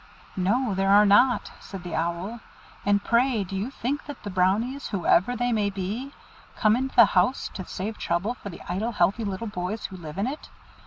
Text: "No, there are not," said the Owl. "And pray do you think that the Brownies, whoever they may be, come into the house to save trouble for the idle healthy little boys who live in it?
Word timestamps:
"No, 0.35 0.73
there 0.73 0.89
are 0.89 1.05
not," 1.05 1.51
said 1.59 1.83
the 1.83 1.93
Owl. 1.93 2.39
"And 2.87 3.03
pray 3.03 3.43
do 3.43 3.55
you 3.55 3.69
think 3.69 4.07
that 4.07 4.23
the 4.23 4.31
Brownies, 4.31 4.87
whoever 4.87 5.35
they 5.35 5.51
may 5.51 5.69
be, 5.69 6.11
come 6.55 6.75
into 6.75 6.95
the 6.95 7.05
house 7.05 7.51
to 7.53 7.65
save 7.67 7.99
trouble 7.99 8.33
for 8.33 8.49
the 8.49 8.61
idle 8.67 8.93
healthy 8.93 9.23
little 9.23 9.45
boys 9.45 9.85
who 9.85 9.97
live 9.97 10.17
in 10.17 10.25
it? 10.25 10.49